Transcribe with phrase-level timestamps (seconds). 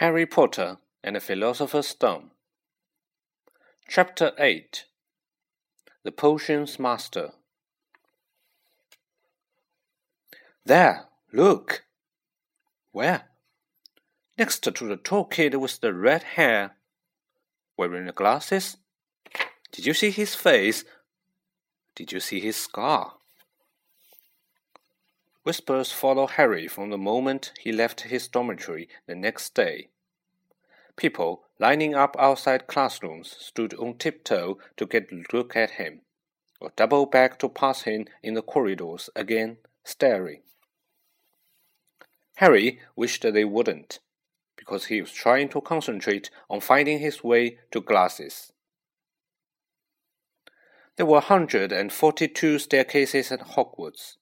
[0.00, 2.30] Harry Potter and the Philosopher's Stone.
[3.86, 4.86] Chapter 8
[6.04, 7.32] The Potions Master.
[10.64, 11.84] There, look!
[12.92, 13.24] Where?
[14.38, 16.76] Next to the tall kid with the red hair.
[17.76, 18.78] Wearing the glasses?
[19.70, 20.82] Did you see his face?
[21.94, 23.16] Did you see his scar?
[25.42, 29.88] Whispers followed Harry from the moment he left his dormitory the next day.
[30.96, 36.02] People lining up outside classrooms stood on tiptoe to get a look at him,
[36.60, 40.42] or double back to pass him in the corridors again, staring.
[42.36, 43.98] Harry wished they wouldn't,
[44.56, 48.52] because he was trying to concentrate on finding his way to glasses.
[50.96, 54.16] There were 142 staircases at Hogwarts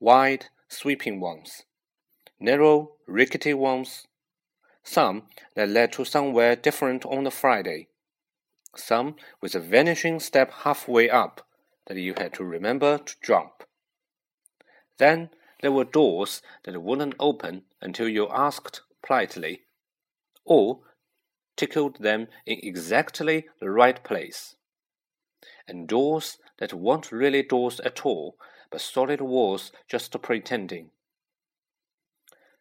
[0.00, 1.62] wide, sweeping ones,
[2.38, 4.06] narrow, rickety ones,
[4.86, 7.88] some that led to somewhere different on the Friday,
[8.76, 11.46] some with a vanishing step halfway up
[11.86, 13.64] that you had to remember to jump.
[14.98, 19.62] Then there were doors that wouldn't open until you asked politely,
[20.44, 20.80] or
[21.56, 24.56] tickled them in exactly the right place,
[25.66, 28.36] and doors that weren't really doors at all
[28.70, 30.90] but solid walls just pretending.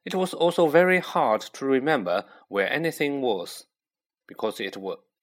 [0.05, 3.65] It was also very hard to remember where anything was,
[4.27, 4.77] because it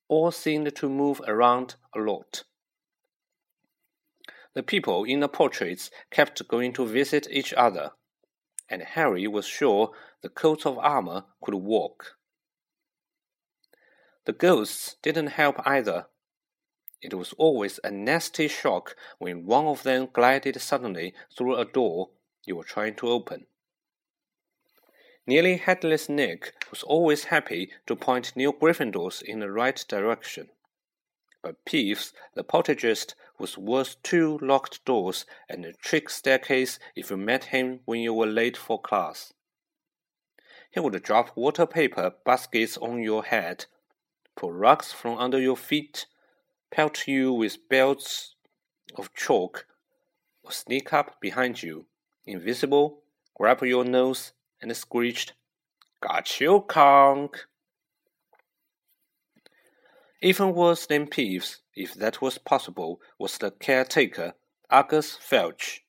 [0.09, 2.43] all seemed to move around a lot.
[4.55, 7.93] The people in the portraits kept going to visit each other,
[8.69, 12.17] and Harry was sure the coats of armor could walk.
[14.25, 16.07] The ghosts didn't help either.
[17.01, 22.11] It was always a nasty shock when one of them glided suddenly through a door
[22.45, 23.47] you were trying to open.
[25.25, 30.49] Nearly Headless Nick was always happy to point new Gryffindors in the right direction.
[31.43, 37.17] But Peeves, the poltergeist, was worth two locked doors and a trick staircase if you
[37.17, 39.33] met him when you were late for class.
[40.73, 43.67] He would drop water paper baskets on your head,
[44.37, 46.07] pull rugs from under your feet,
[46.73, 48.35] pelt you with belts
[48.97, 49.67] of chalk,
[50.43, 51.87] or sneak up behind you,
[52.27, 53.03] invisible,
[53.37, 55.35] grab your nose, and screeched,
[56.01, 57.47] Got you, conk!
[60.23, 64.35] Even worse than Peeves, if that was possible, was the caretaker,
[64.71, 65.85] Argus Filch.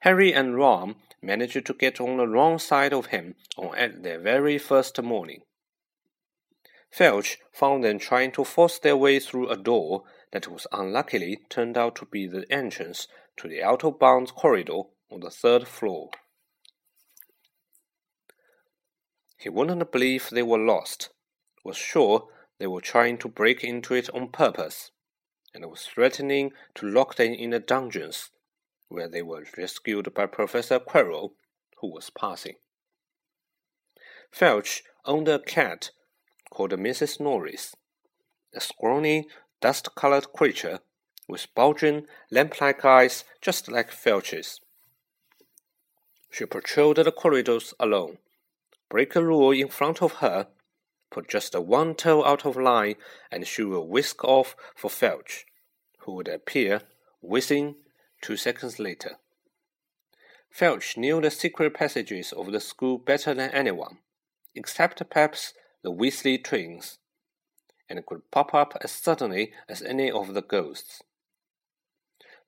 [0.00, 4.58] Harry and Ron managed to get on the wrong side of him on their very
[4.58, 5.42] first morning.
[6.90, 11.76] Filch found them trying to force their way through a door that was unluckily turned
[11.76, 16.10] out to be the entrance to the out of bounds corridor on the third floor.
[19.40, 21.08] He wouldn't believe they were lost,
[21.64, 22.28] was sure
[22.58, 24.90] they were trying to break into it on purpose,
[25.54, 28.28] and was threatening to lock them in the dungeons,
[28.88, 31.32] where they were rescued by Professor Quirrell,
[31.78, 32.56] who was passing.
[34.30, 35.90] Filch owned a cat
[36.50, 37.18] called Mrs.
[37.18, 37.74] Norris,
[38.54, 39.26] a scrawny,
[39.62, 40.80] dust colored creature
[41.26, 44.60] with bulging, lamp like eyes just like Filch's.
[46.30, 48.18] She patrolled the corridors alone,
[48.90, 50.48] break a rule in front of her,
[51.10, 52.96] put just one toe out of line,
[53.30, 55.46] and she would whisk off for Filch,
[56.00, 56.82] who would appear,
[57.22, 57.76] whizzing,
[58.20, 59.16] two seconds later.
[60.50, 63.98] Filch knew the secret passages of the school better than anyone,
[64.54, 66.98] except perhaps the Weasley twins,
[67.88, 71.02] and could pop up as suddenly as any of the ghosts.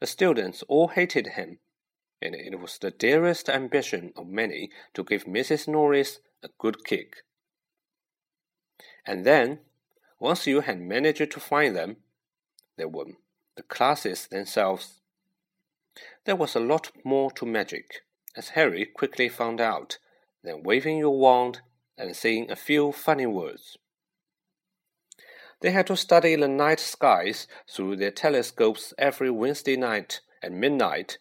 [0.01, 1.61] The students all hated him,
[2.21, 5.69] and it was the dearest ambition of many to give Mrs.
[5.69, 7.25] Norris a good kick.
[9.07, 9.61] And then,
[10.19, 11.97] once you had managed to find them,
[12.77, 13.07] there were
[13.57, 15.01] the classes themselves.
[16.25, 18.03] There was a lot more to magic,
[18.37, 19.99] as Harry quickly found out,
[20.43, 21.61] than waving your wand
[21.99, 23.77] and saying a few funny words.
[25.61, 31.19] They had to study the night skies through their telescopes every Wednesday night at midnight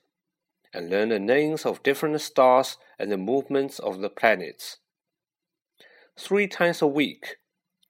[0.74, 4.77] and learn the names of different stars and the movements of the planets.
[6.21, 7.38] Three times a week,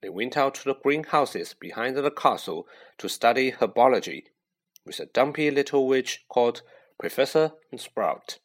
[0.00, 2.66] they went out to the greenhouses behind the castle
[2.98, 4.24] to study herbology
[4.84, 6.62] with a dumpy little witch called
[6.98, 8.38] Professor Sprout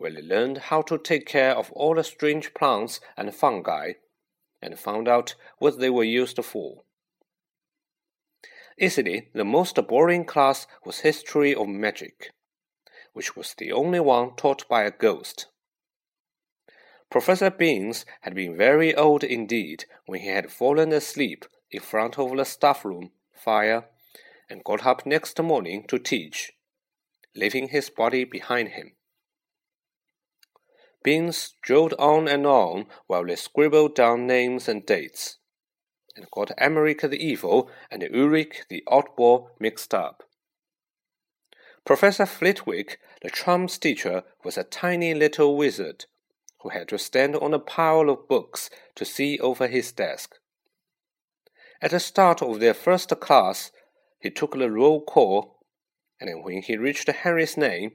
[0.00, 3.92] where they learned how to take care of all the strange plants and fungi,
[4.62, 6.84] and found out what they were used for.
[8.78, 12.30] Easily, the most boring class was History of Magic,
[13.12, 15.48] which was the only one taught by a ghost.
[17.10, 22.36] Professor Binns had been very old indeed when he had fallen asleep in front of
[22.36, 23.86] the staff room fire
[24.48, 26.52] and got up next morning to teach,
[27.34, 28.92] leaving his body behind him.
[31.02, 35.38] Binns strolled on and on while they scribbled down names and dates,
[36.14, 40.22] and got Emeric the Evil and Ulrich the Oddball mixed up.
[41.84, 46.04] Professor Flitwick, the charms teacher, was a tiny little wizard
[46.62, 50.36] who had to stand on a pile of books to see over his desk.
[51.82, 53.70] At the start of their first class,
[54.18, 55.60] he took the roll call,
[56.20, 57.92] and when he reached Harry's name,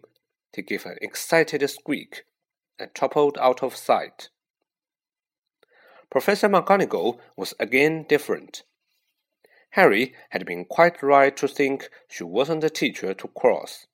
[0.55, 2.23] he gave an excited squeak
[2.79, 4.29] and toppled out of sight.
[6.09, 8.63] Professor McGonagall was again different.
[9.71, 13.85] Harry had been quite right to think she wasn't a teacher to cross.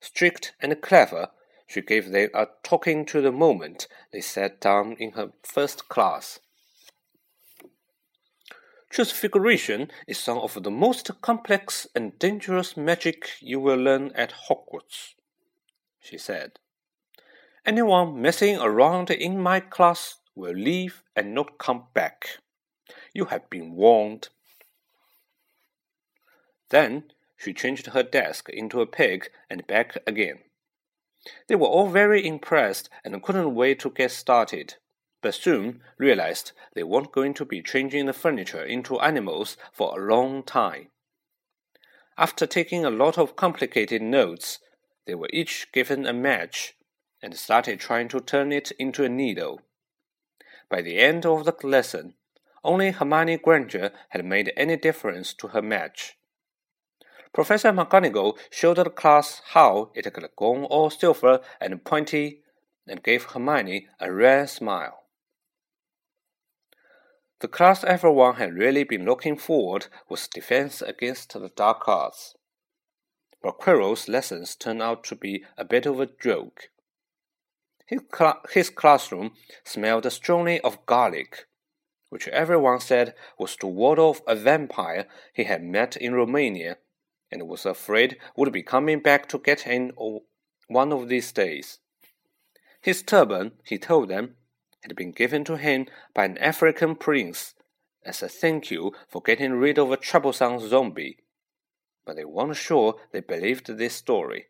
[0.00, 1.28] Strict and clever,
[1.66, 6.40] she gave them a talking to the moment they sat down in her first class.
[8.90, 15.14] Transfiguration is some of the most complex and dangerous magic you will learn at Hogwarts,
[16.00, 16.60] she said.
[17.66, 22.38] Anyone messing around in my class will leave and not come back.
[23.12, 24.28] You have been warned.
[26.68, 27.04] Then
[27.36, 30.40] she changed her desk into a pig and back again.
[31.48, 34.74] They were all very impressed and couldn't wait to get started,
[35.22, 40.04] but soon realized they weren't going to be changing the furniture into animals for a
[40.04, 40.88] long time.
[42.18, 44.58] After taking a lot of complicated notes,
[45.06, 46.74] they were each given a match
[47.22, 49.62] and started trying to turn it into a needle.
[50.68, 52.14] By the end of the lesson,
[52.62, 56.16] only Hermione Granger had made any difference to her match.
[57.34, 62.42] Professor McGonagall showed the class how it could go all silver and pointy,
[62.86, 65.00] and gave Hermione a rare smile.
[67.40, 72.36] The class everyone had really been looking forward was Defense Against the Dark Arts.
[73.42, 76.70] But Quirrell's lessons turned out to be a bit of a joke.
[77.84, 79.32] His, cl his classroom
[79.64, 81.46] smelled strongly of garlic,
[82.10, 86.78] which everyone said was to ward off a vampire he had met in Romania
[87.34, 89.90] and was afraid would be coming back to get him
[90.68, 91.80] one of these days.
[92.80, 94.36] His turban, he told them,
[94.82, 97.54] had been given to him by an African prince
[98.04, 101.18] as a thank you for getting rid of a troublesome zombie,
[102.06, 104.46] but they weren't sure they believed this story.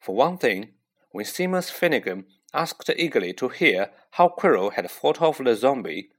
[0.00, 0.70] For one thing,
[1.10, 6.10] when Seamus Finnegan asked eagerly to hear how Quirrell had fought off the zombie,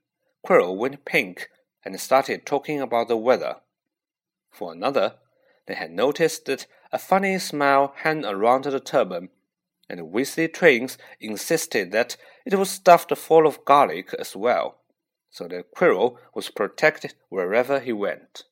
[0.46, 1.50] Quirrell went pink
[1.84, 3.56] and started talking about the weather.
[4.52, 5.16] For another,
[5.66, 9.30] they had noticed that a funny smile hung around the turban,
[9.90, 14.82] and Weasley twins insisted that it was stuffed full of garlic as well,
[15.30, 18.44] so that Quirrell was protected wherever he went.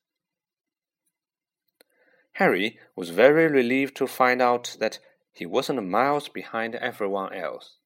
[2.34, 4.98] Harry was very relieved to find out that
[5.32, 7.76] he wasn't miles behind everyone else.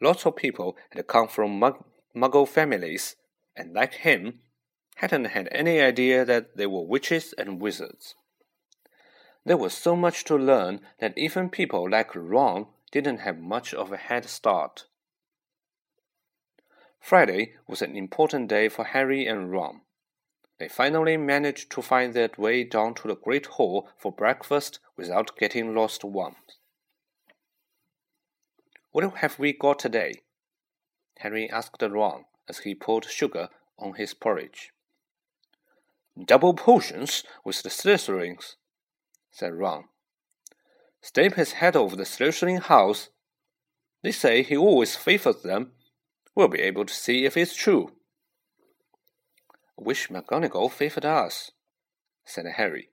[0.00, 3.16] Lots of people had come from mug muggle families,
[3.54, 4.40] and like him,
[4.96, 8.14] hadn't had any idea that they were witches and wizards.
[9.44, 13.92] There was so much to learn that even people like Ron didn't have much of
[13.92, 14.86] a head start.
[16.98, 19.82] Friday was an important day for Harry and Ron.
[20.58, 25.36] They finally managed to find their way down to the Great Hall for breakfast without
[25.36, 26.58] getting lost once.
[28.92, 30.22] What have we got today?
[31.18, 34.72] Harry asked Ron as he poured sugar on his porridge.
[36.24, 38.56] Double potions with the Slytherins,
[39.30, 39.84] said Ron.
[41.02, 43.10] Snape has head of the Slytherin house.
[44.02, 45.72] They say he always favors them.
[46.34, 47.92] We'll be able to see if it's true.
[49.78, 51.50] I wish McGonagall favored us,
[52.24, 52.88] said Harry.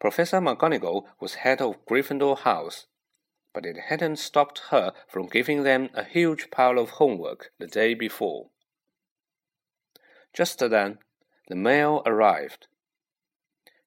[0.00, 2.86] Professor McGonagall was head of Gryffindor House,
[3.54, 7.94] but it hadn't stopped her from giving them a huge pile of homework the day
[7.94, 8.50] before.
[10.34, 10.98] Just then,
[11.50, 12.68] the mail arrived.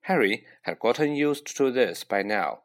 [0.02, 2.60] Harry had gotten used to this by now,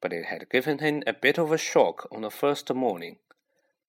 [0.00, 3.18] but it had given him a bit of a shock on the first morning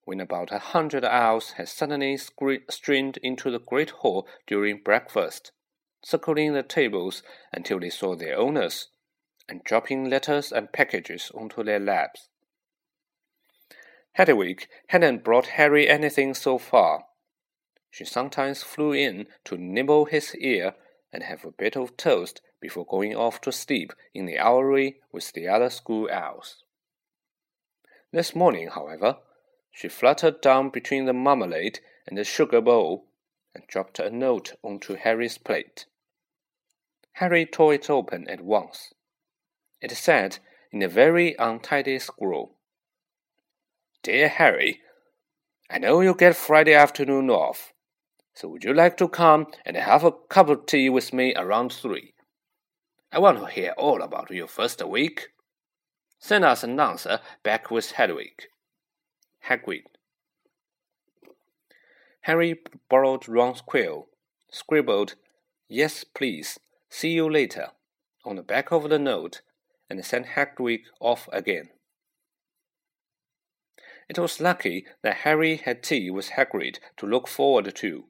[0.06, 5.52] when about a hundred owls had suddenly streamed into the great hall during breakfast,
[6.04, 8.90] circling the tables until they saw their owners,
[9.50, 12.28] and dropping letters and packages onto their laps.
[14.14, 17.06] Hedwig hadn't brought Harry anything so far.
[17.94, 20.74] She sometimes flew in to nibble his ear
[21.12, 25.32] and have a bit of toast before going off to sleep in the owlery with
[25.34, 26.64] the other school owls.
[28.12, 29.18] This morning, however,
[29.76, 33.06] She fluttered down between the marmalade and the sugar bowl
[33.54, 35.86] and dropped a note onto Harry's plate.
[37.14, 38.94] Harry tore it open at once.
[39.82, 40.40] It said
[40.72, 42.56] in a very untidy scrawl,
[44.04, 44.82] Dear Harry,
[45.70, 47.74] I know you get Friday afternoon off,
[48.34, 51.72] so would you like to come and have a cup of tea with me around
[51.72, 52.14] three?
[53.12, 55.30] I want to hear all about your first week.
[56.18, 58.48] Send us an answer back with Hedwig.
[59.48, 59.84] Hagrid.
[62.22, 62.60] Harry
[62.90, 64.08] borrowed Ron's quill,
[64.50, 65.16] scribbled,
[65.68, 66.60] Yes, please,
[66.90, 67.70] see you later,
[68.26, 69.42] on the back of the note,
[69.90, 71.70] and sent Hagrid off again.
[74.10, 78.06] It was lucky that Harry had tea with Hagrid to look forward to,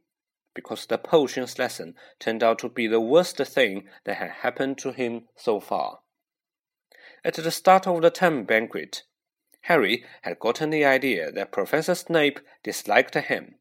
[0.54, 4.92] because the potions lesson turned out to be the worst thing that had happened to
[4.92, 6.00] him so far.
[7.24, 9.04] At the start of the term banquet,
[9.62, 13.56] Harry had gotten the idea that Professor Snape disliked him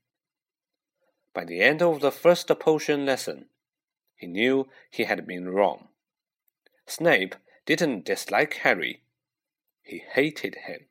[1.34, 3.46] by the end of the first potion lesson,
[4.16, 5.88] he knew he had been wrong.
[6.86, 9.02] Snape didn't dislike Harry,
[9.82, 10.86] he hated him.